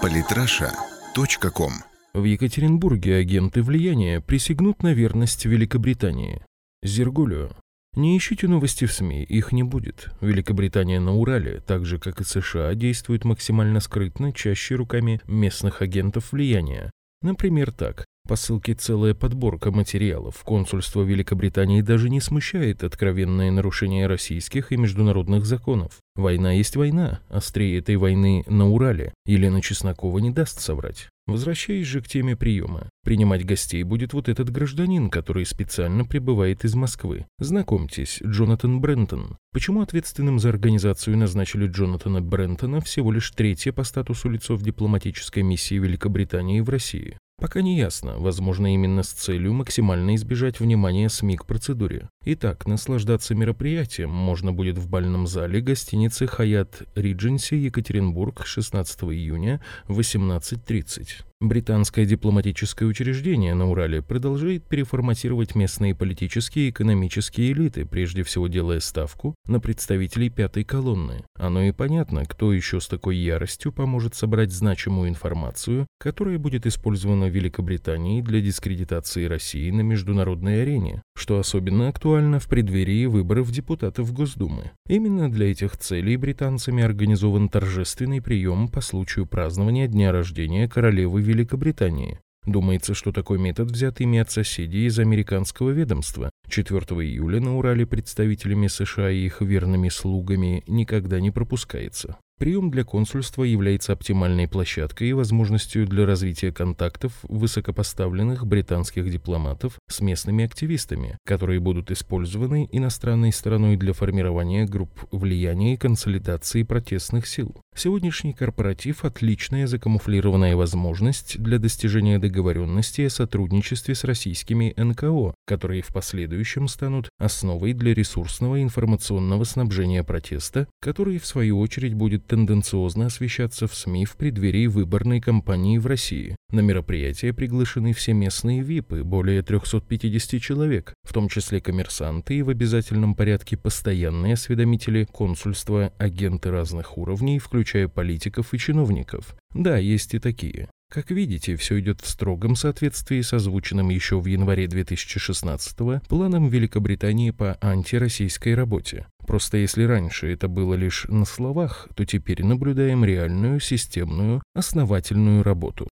[0.00, 1.72] Политраша.ком
[2.14, 6.42] В Екатеринбурге агенты влияния присягнут на верность Великобритании.
[6.82, 7.56] Зергулю.
[7.94, 10.08] Не ищите новости в СМИ, их не будет.
[10.20, 16.32] Великобритания на Урале, так же как и США, действует максимально скрытно, чаще руками местных агентов
[16.32, 16.90] влияния.
[17.20, 18.06] Например, так.
[18.28, 20.42] По ссылке целая подборка материалов.
[20.44, 25.98] Консульство Великобритании даже не смущает откровенное нарушение российских и международных законов.
[26.14, 29.12] Война есть война, острее этой войны на Урале.
[29.26, 31.08] Елена Чеснокова не даст соврать.
[31.26, 32.88] Возвращаясь же к теме приема.
[33.04, 37.26] Принимать гостей будет вот этот гражданин, который специально прибывает из Москвы.
[37.38, 39.36] Знакомьтесь, Джонатан Брентон.
[39.52, 45.42] Почему ответственным за организацию назначили Джонатана Брентона всего лишь третье по статусу лицо в дипломатической
[45.42, 47.16] миссии Великобритании в России?
[47.42, 52.08] Пока не ясно, возможно, именно с целью максимально избежать внимания СМИ к процедуре.
[52.24, 59.98] Итак, наслаждаться мероприятием можно будет в бальном зале гостиницы «Хаят Ридженси» Екатеринбург 16 июня в
[59.98, 61.31] 18.30.
[61.42, 68.78] Британское дипломатическое учреждение на Урале продолжает переформатировать местные политические и экономические элиты, прежде всего делая
[68.78, 71.24] ставку на представителей пятой колонны.
[71.36, 77.26] Оно и понятно, кто еще с такой яростью поможет собрать значимую информацию, которая будет использована
[77.26, 84.12] в Великобритании для дискредитации России на международной арене, что особенно актуально в преддверии выборов депутатов
[84.12, 84.70] Госдумы.
[84.88, 92.20] Именно для этих целей британцами организован торжественный прием по случаю празднования дня рождения королевы Великобритании.
[92.44, 96.30] Думается, что такой метод взят ими от соседей из американского ведомства.
[96.48, 102.18] 4 июля на Урале представителями США и их верными слугами никогда не пропускается.
[102.42, 110.00] Прием для консульства является оптимальной площадкой и возможностью для развития контактов высокопоставленных британских дипломатов с
[110.00, 117.54] местными активистами, которые будут использованы иностранной стороной для формирования групп влияния и консолидации протестных сил.
[117.76, 125.92] Сегодняшний корпоратив– отличная закамуфлированная возможность для достижения договоренности о сотрудничестве с российскими НКО, которые в
[125.92, 133.66] последующем станут основой для ресурсного информационного снабжения протеста, который в свою очередь будет тенденциозно освещаться
[133.66, 136.34] в СМИ в преддверии выборной кампании в России.
[136.50, 142.48] На мероприятие приглашены все местные ВИПы, более 350 человек, в том числе коммерсанты и в
[142.48, 149.36] обязательном порядке постоянные осведомители консульства, агенты разных уровней, включая политиков и чиновников.
[149.54, 150.70] Да, есть и такие.
[150.92, 157.30] Как видите, все идет в строгом соответствии с озвученным еще в январе 2016 планом Великобритании
[157.30, 159.06] по антироссийской работе.
[159.26, 165.88] Просто если раньше это было лишь на словах, то теперь наблюдаем реальную, системную, основательную работу.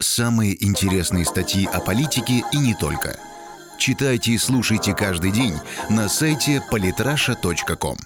[0.00, 3.18] Самые интересные статьи о политике и не только.
[3.78, 5.54] Читайте и слушайте каждый день
[5.90, 7.98] на сайте polytrasha.com.